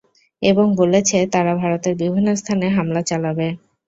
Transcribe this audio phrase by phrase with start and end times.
[0.41, 3.47] এবং বলেছে তারা ভারতের বিভিন্ন স্থানে হামলা চালাবে।